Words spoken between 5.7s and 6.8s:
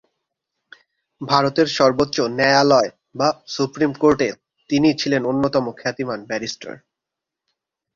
খ্যাতিমান ব্যারিস্টার।